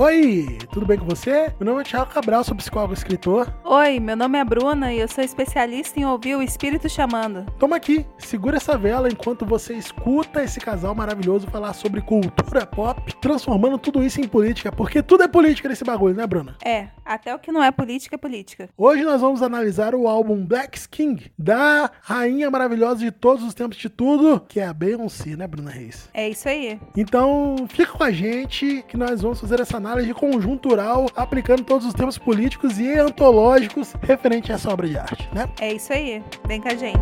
[0.00, 1.52] Oi, tudo bem com você?
[1.58, 3.52] Meu nome é Thiago Cabral, sou psicólogo e escritor.
[3.64, 7.44] Oi, meu nome é Bruna e eu sou especialista em ouvir o espírito chamando.
[7.58, 13.12] Toma aqui, segura essa vela enquanto você escuta esse casal maravilhoso falar sobre cultura pop,
[13.20, 16.56] transformando tudo isso em política, porque tudo é política nesse bagulho, né, Bruna?
[16.64, 18.68] É, até o que não é política é política.
[18.76, 23.78] Hoje nós vamos analisar o álbum Black King, da rainha maravilhosa de todos os tempos
[23.78, 26.10] de tudo, que é a Beyoncé, né, Bruna Reis?
[26.12, 26.78] É isso aí.
[26.94, 31.94] Então, fica com a gente que nós vamos fazer essa análise conjuntural, aplicando todos os
[31.94, 35.48] temas políticos e antológicos referente a essa obra de arte, né?
[35.60, 36.22] É isso aí.
[36.46, 36.98] Vem com a gente.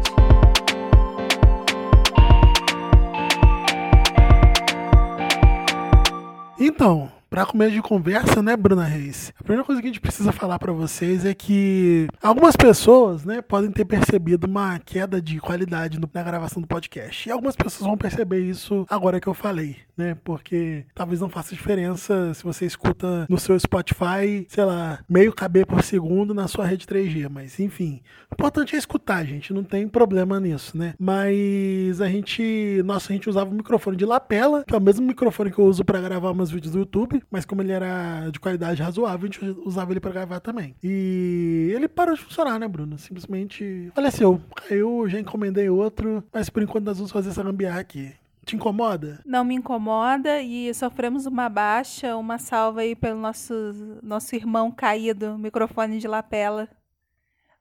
[6.59, 9.33] Então, para começo de conversa, né, Bruna Reis?
[9.39, 13.43] A primeira coisa que a gente precisa falar para vocês é que algumas pessoas, né,
[13.43, 17.29] podem ter percebido uma queda de qualidade na gravação do podcast.
[17.29, 20.17] E algumas pessoas vão perceber isso agora que eu falei, né?
[20.25, 25.65] Porque talvez não faça diferença se você escuta no seu Spotify, sei lá, meio KB
[25.67, 29.89] por segundo na sua rede 3G, mas enfim, o importante é escutar, gente, não tem
[29.89, 30.95] problema nisso, né?
[30.99, 35.07] Mas a gente, nossa, a gente usava o microfone de lapela, que é o mesmo
[35.07, 38.39] microfone que eu uso para gravar meus vídeos do YouTube mas como ele era de
[38.41, 40.75] qualidade razoável, a gente usava ele para gravar também.
[40.83, 42.99] E ele parou de funcionar, né, Bruno?
[42.99, 44.41] Simplesmente faleceu.
[44.55, 48.13] Caiu, já encomendei outro, mas por enquanto nós vamos fazer essa gambiarra aqui.
[48.45, 49.21] Te incomoda?
[49.27, 53.53] Não me incomoda e sofremos uma baixa, uma salva aí pelo nosso,
[54.01, 56.69] nosso irmão caído, microfone de lapela.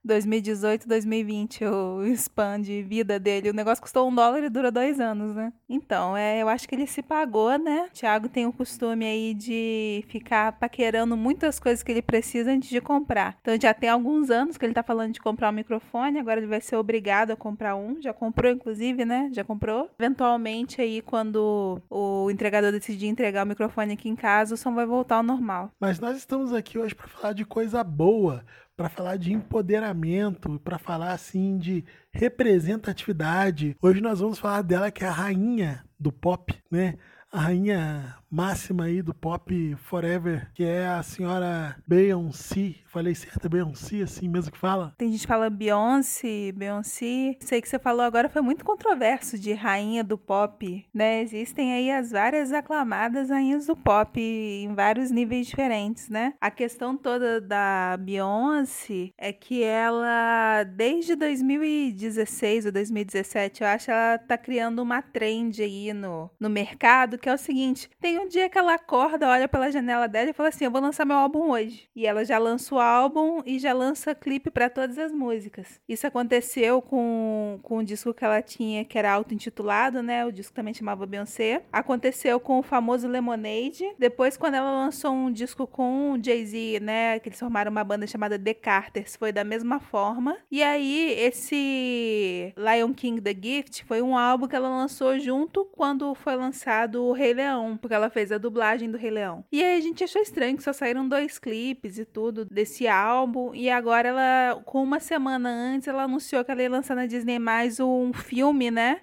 [0.06, 3.50] 2018, 2020, o spam de vida dele.
[3.50, 5.52] O negócio custou um dólar e dura dois anos, né?
[5.68, 7.88] Então, é, eu acho que ele se pagou, né?
[7.90, 12.68] O Thiago tem o costume aí de ficar paquerando muitas coisas que ele precisa antes
[12.68, 13.36] de comprar.
[13.40, 16.46] Então, já tem alguns anos que ele tá falando de comprar um microfone, agora ele
[16.46, 18.00] vai ser obrigado a comprar um.
[18.00, 19.28] Já comprou, inclusive, né?
[19.32, 19.90] Já comprou.
[19.98, 24.86] Eventualmente, aí, quando o entregador decidir entregar o microfone aqui em casa, o som vai
[24.86, 25.70] voltar ao normal.
[25.80, 28.44] Mas nós estamos aqui hoje para falar de coisa boa
[28.76, 31.82] para falar de empoderamento, para falar assim de
[32.12, 33.74] representatividade.
[33.80, 36.98] Hoje nós vamos falar dela que é a rainha do pop, né?
[37.32, 42.74] A rainha máxima aí do pop forever, que é a senhora Beyoncé.
[42.84, 44.94] Falei certo, Beyoncé, assim mesmo que fala?
[44.98, 47.36] Tem gente que fala Beyoncé, Beyoncé.
[47.40, 51.22] Sei que você falou agora foi muito controverso de rainha do pop, né?
[51.22, 56.34] Existem aí as várias aclamadas rainhas do pop em vários níveis diferentes, né?
[56.38, 64.18] A questão toda da Beyoncé é que ela, desde 2016 ou 2017, eu acho, ela
[64.18, 68.58] tá criando uma trend aí no, no mercado, que é o seguinte, tem dia que
[68.58, 71.88] ela acorda, olha pela janela dela e fala assim: Eu vou lançar meu álbum hoje.
[71.94, 75.80] E ela já lança o álbum e já lança clipe para todas as músicas.
[75.88, 80.24] Isso aconteceu com, com o disco que ela tinha, que era auto-intitulado, né?
[80.24, 81.62] O disco também chamava Beyoncé.
[81.72, 83.84] Aconteceu com o famoso Lemonade.
[83.98, 87.18] Depois, quando ela lançou um disco com o Jay-Z, né?
[87.18, 90.36] Que eles formaram uma banda chamada The Carters, foi da mesma forma.
[90.50, 96.14] E aí, esse Lion King The Gift foi um álbum que ela lançou junto quando
[96.14, 99.44] foi lançado o Rei Leão, porque ela ela fez a dublagem do Rei Leão.
[99.50, 103.52] E aí a gente achou estranho que só saíram dois clipes e tudo desse álbum.
[103.54, 107.38] E agora ela, com uma semana antes, ela anunciou que ela ia lançar na Disney
[107.38, 109.00] mais um filme, né?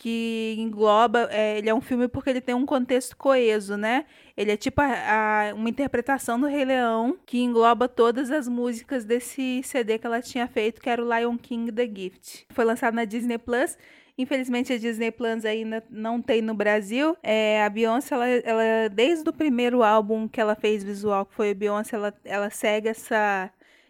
[0.00, 4.04] que engloba, é, ele é um filme porque ele tem um contexto coeso, né?
[4.36, 4.86] Ele é tipo a,
[5.50, 10.22] a, uma interpretação do Rei Leão que engloba todas as músicas desse CD que ela
[10.22, 12.46] tinha feito, que era o Lion King The Gift.
[12.50, 13.76] Foi lançado na Disney Plus
[14.18, 17.16] Infelizmente, a Disney Plus ainda não tem no Brasil.
[17.22, 21.52] É, a Beyoncé, ela, ela, desde o primeiro álbum que ela fez visual, que foi
[21.52, 23.48] a Beyoncé, ela, ela segue essa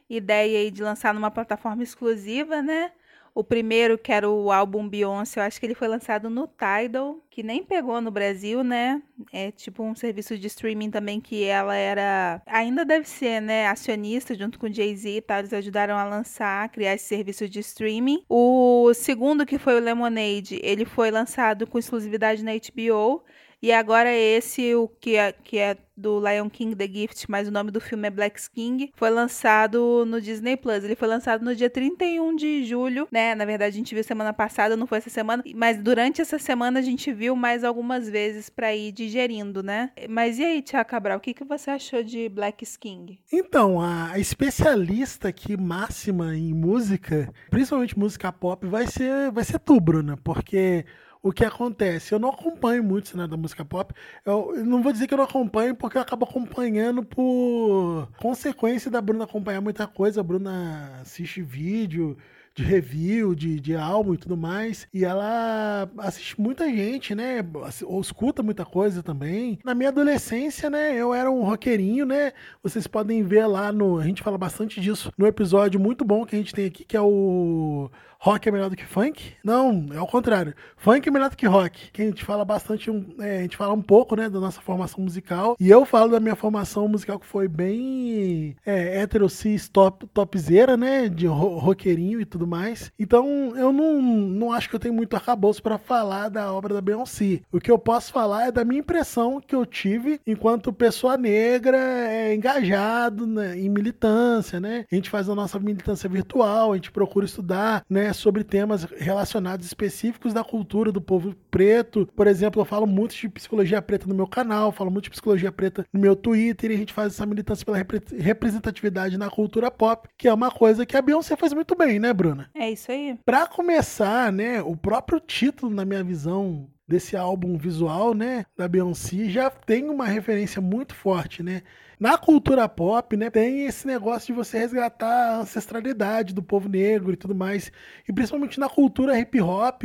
[0.09, 2.93] ideia aí de lançar numa plataforma exclusiva, né?
[3.39, 7.21] O primeiro, que era o álbum Beyoncé, eu acho que ele foi lançado no Tidal,
[7.31, 9.01] que nem pegou no Brasil, né?
[9.33, 12.43] É tipo um serviço de streaming também que ela era.
[12.49, 13.69] Ainda deve ser, né?
[13.69, 15.39] Acionista junto com Jay-Z e tal.
[15.39, 18.25] Eles ajudaram a lançar, criar esse serviço de streaming.
[18.29, 23.23] O segundo, que foi o Lemonade, ele foi lançado com exclusividade na HBO.
[23.61, 27.51] E agora esse, o que é, que é do Lion King The Gift, mas o
[27.51, 30.85] nome do filme é Black King, foi lançado no Disney Plus.
[30.85, 33.35] Ele foi lançado no dia 31 de julho, né?
[33.35, 36.79] Na verdade, a gente viu semana passada, não foi essa semana, mas durante essa semana
[36.79, 39.91] a gente viu mais algumas vezes para ir digerindo, né?
[40.09, 43.19] Mas e aí, Tia Cabral, o que, que você achou de Black King?
[43.33, 49.81] Então, a especialista aqui máxima em música, principalmente música pop, vai ser, vai ser tu,
[49.81, 50.85] Bruna, porque
[51.23, 52.13] o que acontece?
[52.13, 53.93] Eu não acompanho muito o cenário da música pop.
[54.25, 59.01] Eu, não vou dizer que eu não acompanho, porque eu acabo acompanhando por consequência da
[59.01, 60.21] Bruna acompanhar muita coisa.
[60.21, 62.17] A Bruna assiste vídeo,
[62.59, 64.89] de review, de, de álbum e tudo mais.
[64.93, 67.45] E ela assiste muita gente, né?
[67.85, 69.59] Ou escuta muita coisa também.
[69.65, 70.95] Na minha adolescência, né?
[70.95, 72.33] Eu era um roqueirinho, né?
[72.63, 73.99] Vocês podem ver lá no.
[73.99, 76.97] A gente fala bastante disso no episódio muito bom que a gente tem aqui, que
[76.97, 79.33] é o rock é melhor do que funk?
[79.45, 80.55] Não, é o contrário.
[80.77, 81.91] Funk é melhor do que rock.
[81.93, 85.03] Que a gente fala bastante, é, a gente fala um pouco, né, da nossa formação
[85.05, 85.57] musical.
[85.61, 91.09] E eu falo da minha formação musical que foi bem é, cis top, topzera, né,
[91.09, 92.91] de ro roqueirinho e tudo mais.
[92.99, 96.81] Então, eu não, não acho que eu tenho muito arcabouço para falar da obra da
[96.81, 97.41] Beyoncé.
[97.53, 101.79] O que eu posso falar é da minha impressão que eu tive enquanto pessoa negra
[101.79, 104.87] é, engajado né, em militância, né?
[104.91, 108.85] A gente faz a nossa militância virtual, a gente procura estudar, né, né, sobre temas
[108.85, 112.09] relacionados específicos da cultura do povo preto.
[112.17, 115.53] Por exemplo, eu falo muito de psicologia preta no meu canal, falo muito de psicologia
[115.53, 117.79] preta no meu Twitter, e a gente faz essa militância pela
[118.19, 122.13] representatividade na cultura pop, que é uma coisa que a Beyoncé faz muito bem, né,
[122.13, 122.51] Bruna?
[122.55, 123.19] É isso aí.
[123.25, 129.29] Para começar, né, o próprio título, na minha visão, desse álbum visual, né, da Beyoncé,
[129.29, 131.63] já tem uma referência muito forte, né?
[132.01, 137.13] Na cultura pop, né, tem esse negócio de você resgatar a ancestralidade do povo negro
[137.13, 137.71] e tudo mais.
[138.09, 139.83] E principalmente na cultura hip hop,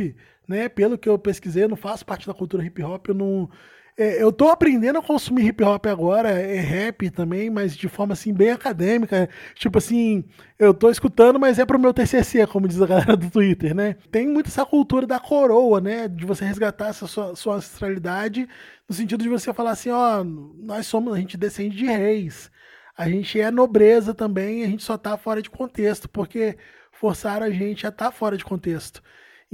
[0.48, 3.50] né, pelo que eu pesquisei, eu não faço parte da cultura hip hop, eu não
[3.96, 8.12] é, eu tô aprendendo a consumir hip hop agora, é rap também, mas de forma
[8.12, 9.28] assim bem acadêmica.
[9.54, 10.24] Tipo assim,
[10.58, 13.96] eu tô escutando, mas é pro meu TCC, como diz a galera do Twitter, né?
[14.10, 16.08] Tem muito essa cultura da coroa, né?
[16.08, 18.48] De você resgatar essa sua, sua ancestralidade,
[18.88, 22.50] no sentido de você falar assim: ó, nós somos, a gente descende de reis.
[22.96, 26.56] A gente é nobreza também, a gente só tá fora de contexto, porque
[26.92, 29.02] forçaram a gente a estar tá fora de contexto.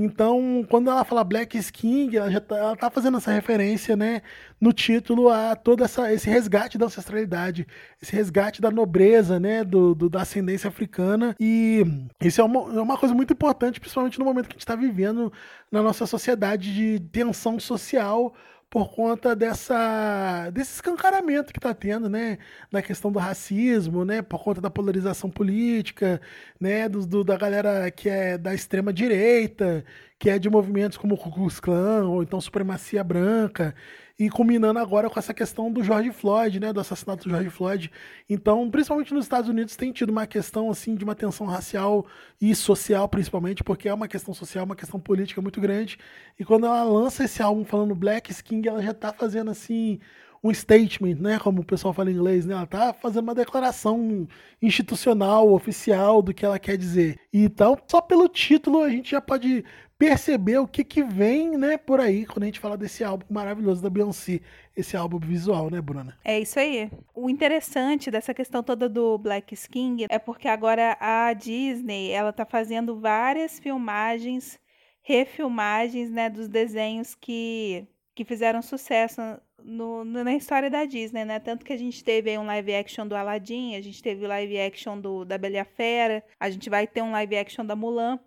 [0.02, 4.22] Então, quando ela fala Black Skin, ela já tá, ela tá fazendo essa referência, né,
[4.58, 7.66] no título a todo essa, esse resgate da ancestralidade,
[8.00, 11.36] esse resgate da nobreza, né, do, do da ascendência africana.
[11.38, 11.84] E
[12.18, 14.74] isso é uma, é uma coisa muito importante, principalmente no momento que a gente está
[14.74, 15.30] vivendo
[15.70, 18.34] na nossa sociedade de tensão social
[18.70, 22.38] por conta dessa desse escancaramento que está tendo, né,
[22.70, 26.20] na questão do racismo, né, por conta da polarização política,
[26.60, 29.84] né, do, do, da galera que é da extrema direita,
[30.18, 33.74] que é de movimentos como o Ku Klux Klan ou então supremacia branca
[34.20, 37.90] e culminando agora com essa questão do George Floyd, né, do assassinato do George Floyd.
[38.28, 42.04] Então, principalmente nos Estados Unidos tem tido uma questão assim de uma tensão racial
[42.38, 45.98] e social, principalmente, porque é uma questão social, uma questão política muito grande.
[46.38, 49.98] E quando ela lança esse álbum falando Black Skin, ela já está fazendo assim
[50.42, 52.54] um statement, né, como o pessoal fala em inglês, né?
[52.54, 54.26] Ela tá fazendo uma declaração
[54.60, 57.18] institucional, oficial do que ela quer dizer.
[57.32, 59.64] Então, só pelo título a gente já pode
[59.98, 63.82] perceber o que que vem, né, por aí, quando a gente fala desse álbum maravilhoso
[63.82, 64.40] da Beyoncé,
[64.74, 66.18] esse álbum visual, né, Bruna?
[66.24, 66.90] É isso aí.
[67.14, 72.46] O interessante dessa questão toda do Black Skin é porque agora a Disney, ela tá
[72.46, 74.58] fazendo várias filmagens,
[75.02, 79.20] refilmagens, né, dos desenhos que que fizeram sucesso
[79.64, 81.38] no, na história da Disney, né?
[81.38, 84.58] Tanto que a gente teve um live action do Aladdin, a gente teve o live
[84.60, 88.18] action do, da Bela Fera, a gente vai ter um live action da Mulan.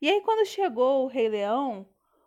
[0.00, 1.86] E aí, quando chegou o Rei Leão,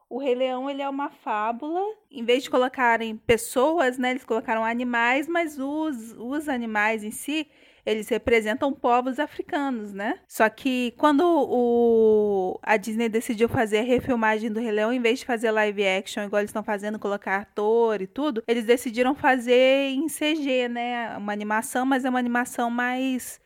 [0.09, 1.81] o Rei Leão ele é uma fábula.
[2.09, 7.48] Em vez de colocarem pessoas, né, eles colocaram animais, mas os, os animais em si,
[7.88, 10.19] eles representam povos africanos, né?
[10.28, 15.19] Só que quando o, a Disney decidiu fazer a refilmagem do Rei Leão, em vez
[15.19, 19.92] de fazer live action, igual eles estão fazendo, colocar ator e tudo, eles decidiram fazer
[19.92, 21.16] em CG, né?
[21.18, 23.40] Uma animação, mas é uma animação mais,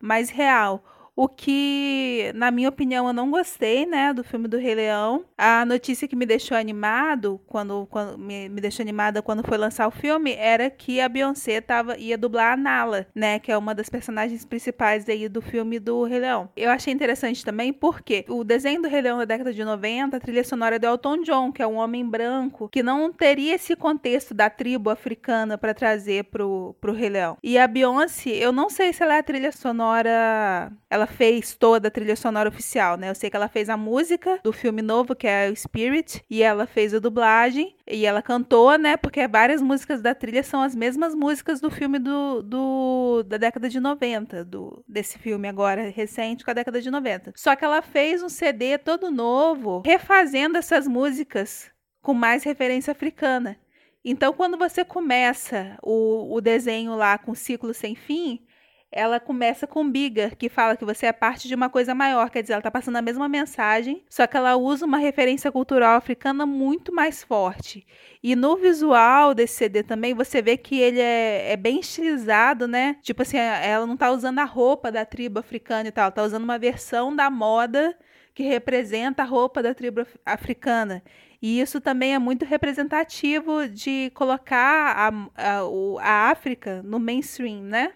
[0.00, 0.84] mais real.
[1.20, 5.24] O que, na minha opinião, eu não gostei, né, do filme do Rei Leão.
[5.36, 9.88] A notícia que me deixou animado, quando, quando me, me deixou animada quando foi lançar
[9.88, 13.74] o filme, era que a Beyoncé tava, ia dublar a Nala, né, que é uma
[13.74, 16.50] das personagens principais aí do filme do Rei Leão.
[16.56, 20.20] Eu achei interessante também porque o desenho do Rei Leão da década de 90, a
[20.20, 23.74] trilha sonora é do Elton John, que é um homem branco, que não teria esse
[23.74, 27.36] contexto da tribo africana para trazer pro, pro Rei Leão.
[27.42, 31.88] E a Beyoncé, eu não sei se ela é a trilha sonora, ela fez toda
[31.88, 33.10] a trilha sonora oficial, né?
[33.10, 36.42] Eu sei que ela fez a música do filme novo, que é o Spirit, e
[36.42, 38.96] ela fez a dublagem, e ela cantou, né?
[38.96, 43.68] Porque várias músicas da trilha são as mesmas músicas do filme do, do da década
[43.68, 47.32] de 90, do, desse filme agora recente com a década de 90.
[47.36, 51.70] Só que ela fez um CD todo novo, refazendo essas músicas
[52.02, 53.58] com mais referência africana.
[54.04, 58.40] Então, quando você começa o, o desenho lá com ciclo sem fim,
[58.90, 62.42] ela começa com bigger, que fala que você é parte de uma coisa maior, quer
[62.42, 66.46] dizer, ela tá passando a mesma mensagem, só que ela usa uma referência cultural africana
[66.46, 67.86] muito mais forte.
[68.22, 72.96] E no visual desse CD também, você vê que ele é, é bem estilizado, né?
[73.02, 76.22] Tipo assim, ela não tá usando a roupa da tribo africana e tal, ela tá
[76.22, 77.96] usando uma versão da moda
[78.34, 81.02] que representa a roupa da tribo africana.
[81.40, 85.60] E isso também é muito representativo de colocar a, a,
[86.00, 87.92] a África no mainstream, né?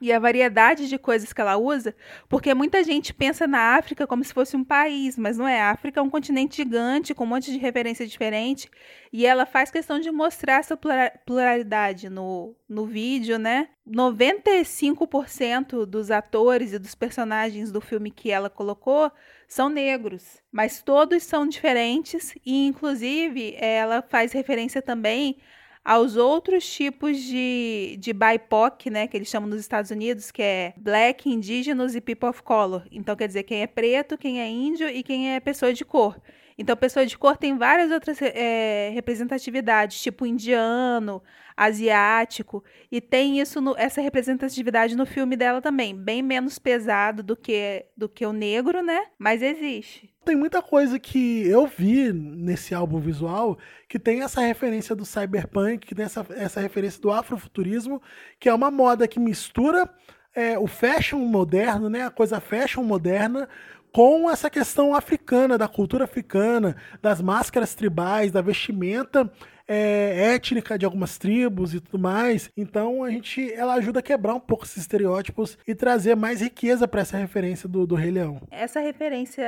[0.00, 1.94] E a variedade de coisas que ela usa,
[2.28, 5.60] porque muita gente pensa na África como se fosse um país, mas não é.
[5.60, 8.68] A África é um continente gigante, com um monte de referência diferente,
[9.12, 10.76] e ela faz questão de mostrar essa
[11.24, 13.68] pluralidade no, no vídeo, né?
[13.88, 19.12] 95% dos atores e dos personagens do filme que ela colocou
[19.46, 25.38] são negros, mas todos são diferentes, e inclusive ela faz referência também
[25.84, 30.72] aos outros tipos de, de BIPOC, né, que eles chamam nos Estados Unidos, que é
[30.76, 32.86] Black, Indígenas e People of Color.
[32.90, 36.18] Então, quer dizer, quem é preto, quem é índio e quem é pessoa de cor.
[36.56, 41.22] Então, pessoa de cor tem várias outras é, representatividades, tipo indiano,
[41.56, 47.36] asiático, e tem isso no, essa representatividade no filme dela também, bem menos pesado do
[47.36, 49.06] que do que o negro, né?
[49.18, 50.12] Mas existe.
[50.24, 53.58] Tem muita coisa que eu vi nesse álbum visual
[53.88, 58.00] que tem essa referência do cyberpunk, que tem essa, essa referência do afrofuturismo,
[58.40, 59.88] que é uma moda que mistura
[60.34, 62.02] é, o fashion moderno, né?
[62.02, 63.48] A coisa fashion moderna
[63.94, 69.32] com essa questão africana, da cultura africana, das máscaras tribais, da vestimenta
[69.68, 72.50] é, étnica de algumas tribos e tudo mais.
[72.56, 76.88] Então a gente, ela ajuda a quebrar um pouco esses estereótipos e trazer mais riqueza
[76.88, 78.40] para essa referência do, do Rei Leão.
[78.50, 79.44] Essa referência,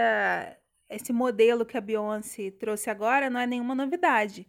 [0.88, 4.46] esse modelo que a Beyoncé trouxe agora não é nenhuma novidade.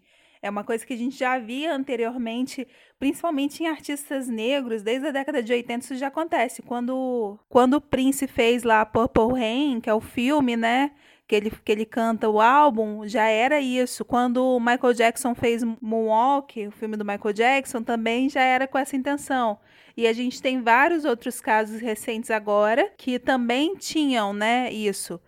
[0.47, 2.65] É uma coisa que a gente já via anteriormente,
[2.97, 6.61] principalmente em artistas negros, desde a década de 80 isso já acontece.
[6.61, 10.91] Quando, quando o Prince fez lá Purple Rain, que é o filme, né?
[11.27, 14.05] Que ele, que ele canta o álbum, já era isso.
[14.05, 18.77] Quando o Michael Jackson fez Moonwalk, o filme do Michael Jackson, também já era com
[18.77, 19.59] essa intenção.
[19.97, 25.19] E a gente tem vários outros casos recentes agora que também tinham, né, isso.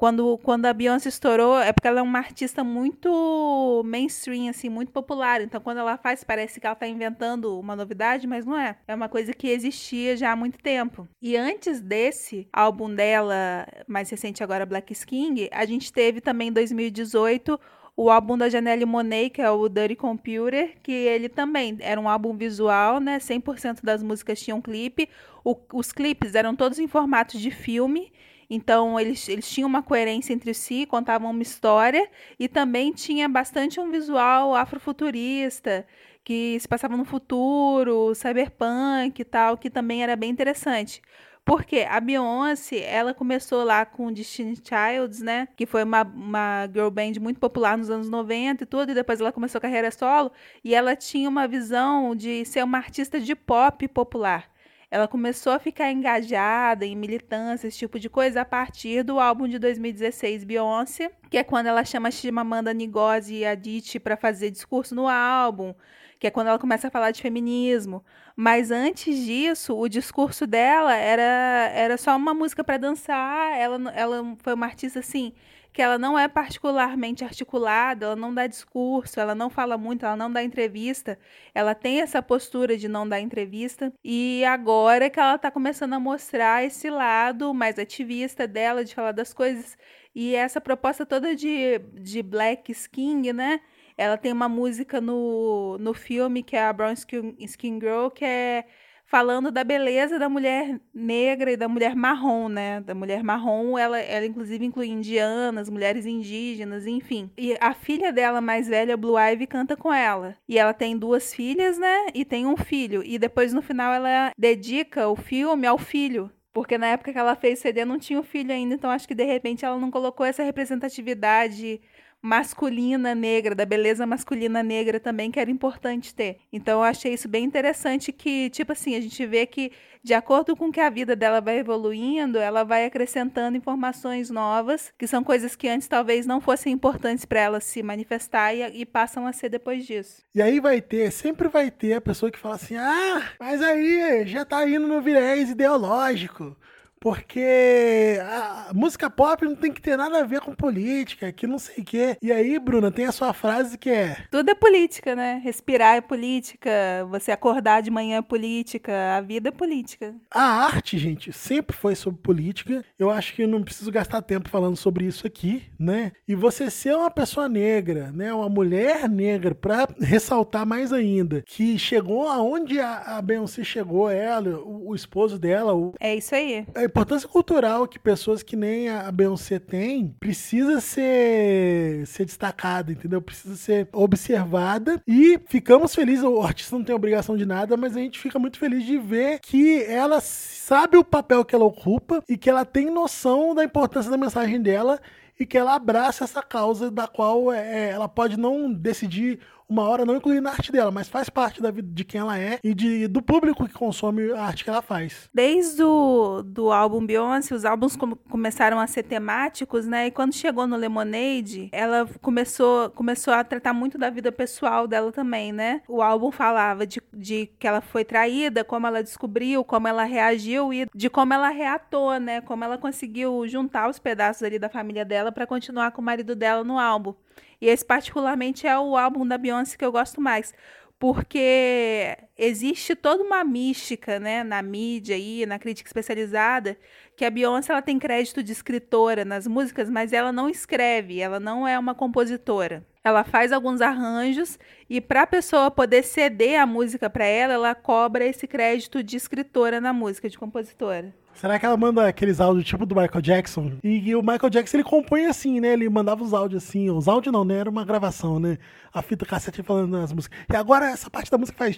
[0.00, 4.90] Quando, quando a Beyoncé estourou, é porque ela é uma artista muito mainstream, assim, muito
[4.90, 5.42] popular.
[5.42, 8.78] Então, quando ela faz, parece que ela está inventando uma novidade, mas não é.
[8.88, 11.06] É uma coisa que existia já há muito tempo.
[11.20, 16.52] E antes desse álbum dela, mais recente agora, Black King, a gente teve também em
[16.52, 17.60] 2018
[17.94, 22.08] o álbum da Janelle Monet, que é o Dirty Computer, que ele também era um
[22.08, 23.18] álbum visual, né?
[23.18, 25.10] 100% das músicas tinham clipe.
[25.44, 28.10] O, os clipes eram todos em formato de filme.
[28.50, 33.78] Então, eles, eles tinham uma coerência entre si, contavam uma história e também tinha bastante
[33.78, 35.86] um visual afrofuturista,
[36.24, 41.00] que se passava no futuro, cyberpunk e tal, que também era bem interessante.
[41.44, 45.48] Porque a Beyoncé, ela começou lá com Destiny Childs, né?
[45.56, 49.20] Que foi uma, uma girl band muito popular nos anos 90 e tudo, e depois
[49.20, 50.30] ela começou a carreira solo,
[50.62, 54.50] e ela tinha uma visão de ser uma artista de pop popular
[54.90, 59.46] ela começou a ficar engajada em militância, esse tipo de coisa, a partir do álbum
[59.46, 64.94] de 2016, Beyoncé, que é quando ela chama Chimamanda Ngozi e Adichie para fazer discurso
[64.94, 65.74] no álbum,
[66.20, 68.04] que é quando ela começa a falar de feminismo.
[68.36, 74.36] Mas antes disso, o discurso dela era, era só uma música para dançar, ela, ela
[74.38, 75.32] foi uma artista assim
[75.72, 80.16] que ela não é particularmente articulada, ela não dá discurso, ela não fala muito, ela
[80.16, 81.18] não dá entrevista,
[81.54, 86.00] ela tem essa postura de não dar entrevista, e agora que ela está começando a
[86.00, 89.76] mostrar esse lado mais ativista dela, de falar das coisas,
[90.14, 93.60] e essa proposta toda de, de Black Skin, né?
[94.00, 98.24] Ela tem uma música no, no filme que é a Brown Skin, Skin Girl, que
[98.24, 98.64] é
[99.04, 102.80] falando da beleza da mulher negra e da mulher marrom, né?
[102.80, 107.30] Da mulher marrom, ela, ela inclusive inclui indianas, mulheres indígenas, enfim.
[107.36, 110.34] E a filha dela mais velha, Blue Ivy, canta com ela.
[110.48, 112.06] E ela tem duas filhas, né?
[112.14, 113.02] E tem um filho.
[113.04, 116.30] E depois no final ela dedica o filme ao filho.
[116.54, 119.14] Porque na época que ela fez CD não tinha o filho ainda, então acho que
[119.14, 121.80] de repente ela não colocou essa representatividade
[122.22, 126.38] masculina negra, da beleza masculina negra também, que era importante ter.
[126.52, 129.72] Então eu achei isso bem interessante que, tipo assim, a gente vê que
[130.02, 135.06] de acordo com que a vida dela vai evoluindo, ela vai acrescentando informações novas, que
[135.06, 139.26] são coisas que antes talvez não fossem importantes para ela se manifestar e, e, passam
[139.26, 140.22] a ser depois disso.
[140.34, 144.26] E aí vai ter, sempre vai ter a pessoa que fala assim: "Ah, mas aí
[144.26, 146.56] já tá indo no viés ideológico"
[147.00, 151.58] porque a música pop não tem que ter nada a ver com política, que não
[151.58, 152.16] sei o quê.
[152.20, 155.40] E aí, Bruna, tem a sua frase que é: Tudo é política, né?
[155.42, 156.70] Respirar é política,
[157.08, 160.14] você acordar de manhã é política, a vida é política.
[160.30, 162.84] A arte, gente, sempre foi sobre política.
[162.98, 166.12] Eu acho que não preciso gastar tempo falando sobre isso aqui, né?
[166.28, 168.32] E você ser uma pessoa negra, né?
[168.32, 174.58] Uma mulher negra, pra ressaltar mais ainda, que chegou aonde a, a Beyoncé chegou, ela,
[174.58, 176.66] o, o esposo dela, o, É isso aí.
[176.74, 183.22] a importância cultural que pessoas que nem a Beyoncé têm precisa ser, ser destacada, entendeu?
[183.22, 186.24] Precisa ser observada e ficamos felizes.
[186.24, 189.38] O artista não tem obrigação de nada, mas a gente fica muito feliz de ver
[189.40, 194.10] que ela sabe o papel que ela ocupa e que ela tem noção da importância
[194.10, 195.00] da mensagem dela
[195.38, 199.40] e que ela abraça essa causa da qual é, ela pode não decidir
[199.70, 202.36] uma hora não incluir na arte dela, mas faz parte da vida de quem ela
[202.38, 205.30] é e de, do público que consome a arte que ela faz.
[205.32, 210.08] Desde o do álbum Beyoncé, os álbuns com- começaram a ser temáticos, né?
[210.08, 215.12] E quando chegou no Lemonade, ela começou, começou a tratar muito da vida pessoal dela
[215.12, 215.82] também, né?
[215.88, 220.72] O álbum falava de, de que ela foi traída, como ela descobriu, como ela reagiu
[220.74, 222.40] e de como ela reatou, né?
[222.40, 226.34] Como ela conseguiu juntar os pedaços ali da família dela para continuar com o marido
[226.34, 227.14] dela no álbum.
[227.60, 230.54] E esse particularmente é o álbum da Beyoncé que eu gosto mais
[231.00, 236.76] porque existe toda uma mística, né, na mídia e na crítica especializada,
[237.16, 241.40] que a Beyoncé ela tem crédito de escritora nas músicas, mas ela não escreve, ela
[241.40, 242.84] não é uma compositora.
[243.02, 244.58] Ela faz alguns arranjos
[244.90, 249.16] e para a pessoa poder ceder a música para ela, ela cobra esse crédito de
[249.16, 251.14] escritora na música, de compositora.
[251.34, 253.72] Será que ela manda aqueles áudios tipo do Michael Jackson?
[253.82, 255.72] E, e o Michael Jackson ele compõe assim, né?
[255.72, 256.90] Ele mandava os áudios assim.
[256.90, 257.56] Os áudios não, né?
[257.56, 258.58] Era uma gravação, né?
[258.92, 260.38] A fita cassete falando nas músicas.
[260.52, 261.76] E agora essa parte da música faz.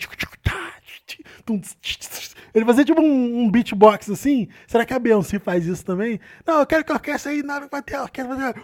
[2.55, 4.49] Ele fazia tipo um, um beatbox assim.
[4.67, 6.19] Será que a Beyoncé faz isso também?
[6.47, 8.55] Não, eu quero que a orquestra aí, na hora que vai ter a orquestra, vai.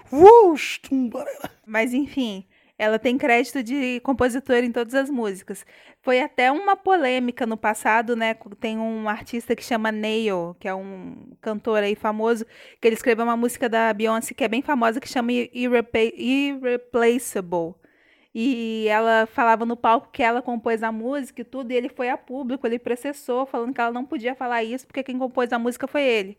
[1.66, 2.44] Mas enfim,
[2.78, 5.66] ela tem crédito de compositora em todas as músicas.
[6.00, 8.34] Foi até uma polêmica no passado, né?
[8.60, 12.46] Tem um artista que chama Neil, que é um cantor aí famoso,
[12.80, 17.74] que ele escreveu uma música da Beyoncé que é bem famosa, que chama Irreplaceable.
[18.34, 22.08] E ela falava no palco que ela compôs a música e tudo, e ele foi
[22.08, 25.58] a público, ele processou, falando que ela não podia falar isso, porque quem compôs a
[25.58, 26.38] música foi ele.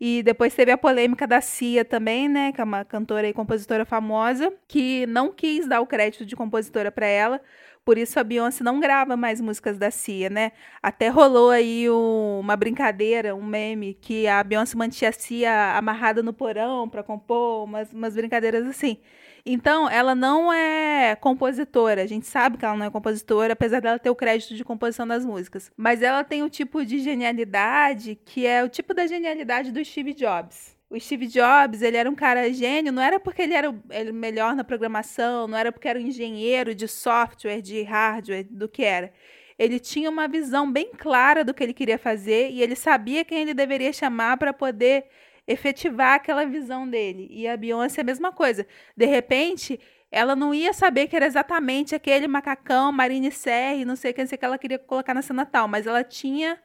[0.00, 2.52] E depois teve a polêmica da Cia também, né?
[2.52, 6.90] Que é uma cantora e compositora famosa, que não quis dar o crédito de compositora
[6.92, 7.40] para ela.
[7.84, 10.52] Por isso a Beyoncé não grava mais músicas da Cia, né?
[10.82, 16.22] Até rolou aí um- uma brincadeira, um meme, que a Beyoncé mantinha a Cia amarrada
[16.22, 18.98] no porão para compor, umas, umas brincadeiras assim.
[19.46, 22.02] Então, ela não é compositora.
[22.02, 25.06] A gente sabe que ela não é compositora, apesar dela ter o crédito de composição
[25.06, 25.70] das músicas.
[25.76, 30.14] Mas ela tem o tipo de genialidade que é o tipo da genialidade do Steve
[30.14, 30.74] Jobs.
[30.88, 33.82] O Steve Jobs, ele era um cara gênio, não era porque ele era o
[34.14, 38.84] melhor na programação, não era porque era um engenheiro de software, de hardware, do que
[38.84, 39.12] era.
[39.58, 43.42] Ele tinha uma visão bem clara do que ele queria fazer e ele sabia quem
[43.42, 45.06] ele deveria chamar para poder
[45.46, 47.28] efetivar aquela visão dele.
[47.30, 48.66] E a Beyoncé é a mesma coisa.
[48.96, 49.78] De repente,
[50.10, 54.20] ela não ia saber que era exatamente aquele macacão, Marine Serre, não sei o que,
[54.20, 56.58] não sei que ela queria colocar na cena tal, mas ela tinha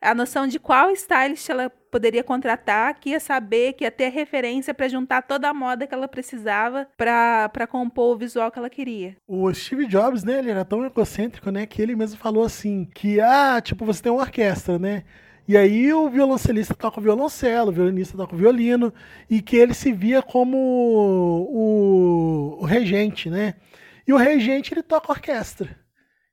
[0.00, 4.72] a noção de qual stylist ela poderia contratar, que ia saber, que ia ter referência
[4.72, 9.16] para juntar toda a moda que ela precisava para compor o visual que ela queria.
[9.26, 13.20] O Steve Jobs, né, ele era tão egocêntrico, né, que ele mesmo falou assim, que,
[13.20, 15.04] ah, tipo, você tem uma orquestra, né,
[15.48, 18.92] e aí o violoncelista toca o violoncelo, o violinista toca o violino,
[19.28, 20.56] e que ele se via como
[21.50, 23.54] o, o regente, né,
[24.08, 25.78] e o regente, ele toca orquestra.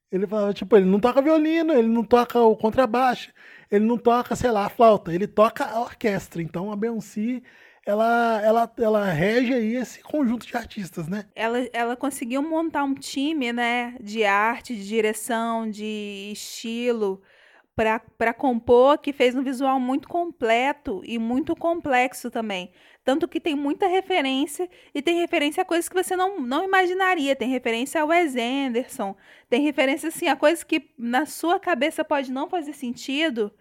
[0.10, 3.34] Ele falava, tipo, ele não toca violino, ele não toca o contrabaixo,
[3.70, 6.42] ele não toca, sei lá, a flauta, ele toca a orquestra.
[6.42, 7.42] Então a Beyoncé,
[7.86, 11.26] ela, ela, ela rege aí esse conjunto de artistas, né?
[11.36, 17.22] Ela, ela conseguiu montar um time, né, de arte, de direção, de estilo,
[17.76, 22.72] para compor, que fez um visual muito completo e muito complexo também.
[23.04, 27.36] Tanto que tem muita referência, e tem referência a coisas que você não, não imaginaria.
[27.36, 29.16] Tem referência a Wes Anderson,
[29.50, 33.52] tem referência assim, a coisas que na sua cabeça pode não fazer sentido,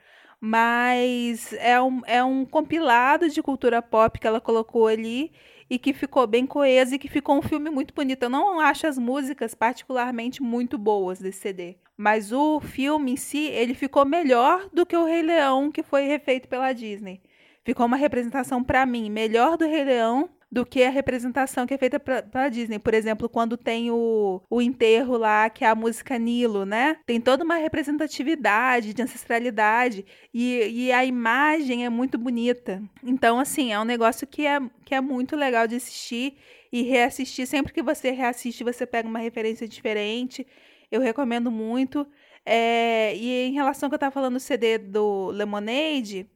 [0.41, 5.33] mas é um, é um compilado de cultura pop que ela colocou ali
[5.69, 8.25] e que ficou bem coeso e que ficou um filme muito bonito.
[8.25, 13.47] Eu não acho as músicas particularmente muito boas desse CD, mas o filme em si,
[13.47, 17.21] ele ficou melhor do que o Rei Leão que foi refeito pela Disney.
[17.65, 21.77] Ficou uma representação para mim melhor do Rei Leão do que a representação que é
[21.77, 22.79] feita pela Disney.
[22.79, 26.99] Por exemplo, quando tem o, o enterro lá, que é a música Nilo, né?
[27.05, 32.81] Tem toda uma representatividade de ancestralidade e, e a imagem é muito bonita.
[33.03, 36.37] Então, assim, é um negócio que é, que é muito legal de assistir
[36.71, 37.49] e reassistir.
[37.49, 40.47] Sempre que você reassiste, você pega uma referência diferente.
[40.89, 42.07] Eu recomendo muito.
[42.47, 46.29] É, e em relação ao que eu estava falando do CD do Lemonade,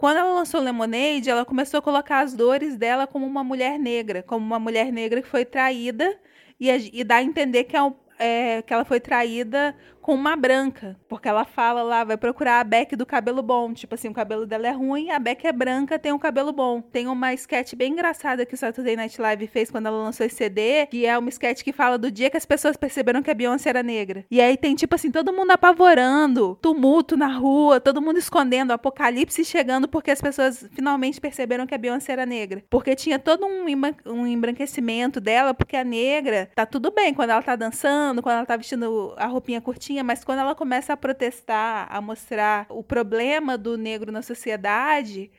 [0.00, 4.22] quando ela lançou Lemonade, ela começou a colocar as dores dela como uma mulher negra,
[4.22, 6.18] como uma mulher negra que foi traída
[6.58, 9.76] e, e dá a entender que, é, é, que ela foi traída
[10.10, 13.94] com uma branca, porque ela fala lá, vai procurar a Beck do cabelo bom, tipo
[13.94, 16.80] assim, o cabelo dela é ruim, a Beck é branca, tem um cabelo bom.
[16.80, 20.34] Tem uma sketch bem engraçada que o Saturday Night Live fez quando ela lançou esse
[20.34, 23.34] CD, que é uma sketch que fala do dia que as pessoas perceberam que a
[23.34, 24.24] Beyoncé era negra.
[24.28, 29.44] E aí tem tipo assim, todo mundo apavorando, tumulto na rua, todo mundo escondendo, apocalipse
[29.44, 32.64] chegando porque as pessoas finalmente perceberam que a Beyoncé era negra.
[32.68, 33.64] Porque tinha todo um,
[34.06, 38.46] um embranquecimento dela, porque a negra tá tudo bem quando ela tá dançando, quando ela
[38.46, 43.56] tá vestindo a roupinha curtinha mas quando ela começa a protestar, a mostrar o problema
[43.56, 45.30] do negro na sociedade,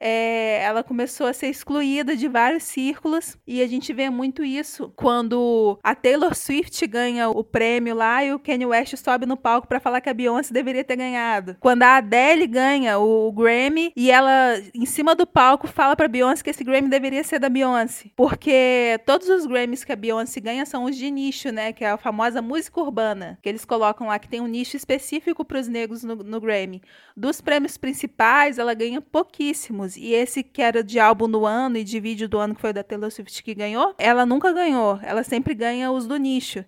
[0.00, 4.92] é, ela começou a ser excluída de vários círculos e a gente vê muito isso
[4.94, 9.66] quando a Taylor Swift ganha o prêmio lá e o Kanye West sobe no palco
[9.66, 11.56] para falar que a Beyoncé deveria ter ganhado.
[11.60, 16.42] Quando a Adele ganha o Grammy e ela em cima do palco fala para Beyoncé
[16.42, 20.64] que esse Grammy deveria ser da Beyoncé, porque todos os Grammys que a Beyoncé ganha
[20.64, 24.18] são os de nicho, né, que é a famosa música urbana, que eles colocam lá
[24.18, 26.82] que tem um nicho específico para os negros no, no Grammy.
[27.16, 31.78] Dos prêmios principais, ela ganha pouquíssimos anos, e esse que era de álbum do ano
[31.78, 35.00] e de vídeo do ano, que foi da Taylor Swift que ganhou, ela nunca ganhou.
[35.02, 36.64] Ela sempre ganha os do nicho.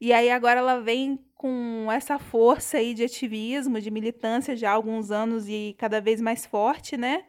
[0.00, 4.74] E aí agora ela vem com essa força aí de ativismo, de militância já há
[4.74, 7.24] alguns anos e cada vez mais forte, né?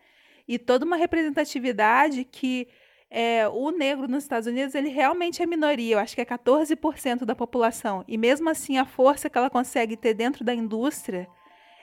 [0.48, 2.68] E toda uma representatividade que
[3.10, 7.26] é, o negro nos Estados Unidos ele realmente é minoria, eu acho que é 14%
[7.26, 8.04] da população.
[8.08, 11.28] E mesmo assim, a força que ela consegue ter dentro da indústria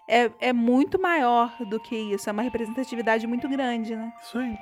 [0.08, 2.28] é, é muito maior do que isso.
[2.28, 4.12] É uma representatividade muito grande, né?
[4.22, 4.58] Isso aí.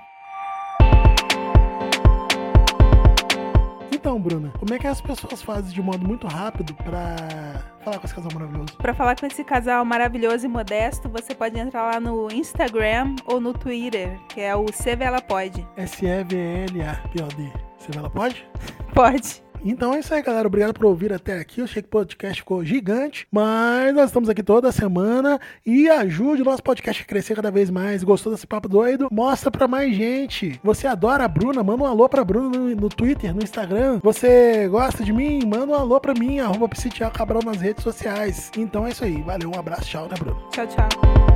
[3.90, 7.16] Então, Bruna, como é que as pessoas fazem de modo muito rápido para
[7.80, 8.76] falar com esse casal maravilhoso?
[8.76, 13.40] Para falar com esse casal maravilhoso e modesto, você pode entrar lá no Instagram ou
[13.40, 15.66] no Twitter, que é o Sevela Pode.
[15.76, 17.52] S-E-V-L-A-P-O-D.
[17.76, 18.46] Sevela Pode?
[19.64, 20.46] Então é isso aí, galera.
[20.46, 21.60] Obrigado por ouvir até aqui.
[21.60, 26.42] Eu achei que o podcast ficou gigante, mas nós estamos aqui toda semana e ajude
[26.42, 28.02] o nosso podcast a crescer cada vez mais.
[28.02, 29.08] Gostou desse papo doido?
[29.10, 30.58] Mostra pra mais gente.
[30.62, 31.62] Você adora a Bruna?
[31.62, 34.00] Manda um alô pra Bruna no, no Twitter, no Instagram.
[34.02, 35.40] Você gosta de mim?
[35.44, 36.68] Manda um alô pra mim, arroba
[37.12, 38.50] Cabral nas redes sociais.
[38.56, 39.22] Então é isso aí.
[39.22, 40.36] Valeu, um abraço, tchau, né, Bruna?
[40.52, 41.27] Tchau, tchau.